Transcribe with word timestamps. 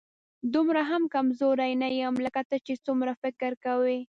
دومره 0.53 0.81
هم 0.89 1.03
کمزوری 1.15 1.73
نه 1.81 1.87
یم، 1.99 2.15
لکه 2.25 2.41
ته 2.49 2.57
چې 2.65 2.73
څومره 2.85 3.11
فکر 3.21 3.51
کوې 3.65 3.97